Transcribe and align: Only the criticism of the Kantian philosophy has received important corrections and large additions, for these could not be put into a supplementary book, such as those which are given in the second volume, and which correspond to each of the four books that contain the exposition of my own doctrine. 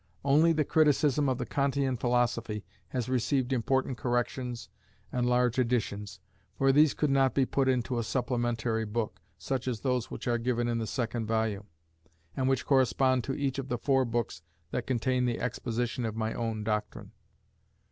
Only 0.25 0.51
the 0.51 0.65
criticism 0.65 1.29
of 1.29 1.37
the 1.37 1.45
Kantian 1.45 1.95
philosophy 1.95 2.65
has 2.87 3.07
received 3.07 3.53
important 3.53 3.99
corrections 3.99 4.67
and 5.11 5.29
large 5.29 5.59
additions, 5.59 6.19
for 6.57 6.71
these 6.71 6.95
could 6.95 7.11
not 7.11 7.35
be 7.35 7.45
put 7.45 7.69
into 7.69 7.99
a 7.99 8.03
supplementary 8.03 8.83
book, 8.83 9.21
such 9.37 9.67
as 9.67 9.81
those 9.81 10.09
which 10.09 10.27
are 10.27 10.39
given 10.39 10.67
in 10.67 10.79
the 10.79 10.87
second 10.87 11.27
volume, 11.27 11.67
and 12.35 12.49
which 12.49 12.65
correspond 12.65 13.23
to 13.25 13.35
each 13.35 13.59
of 13.59 13.67
the 13.67 13.77
four 13.77 14.03
books 14.03 14.41
that 14.71 14.87
contain 14.87 15.25
the 15.25 15.39
exposition 15.39 16.03
of 16.03 16.15
my 16.15 16.33
own 16.33 16.63
doctrine. 16.63 17.11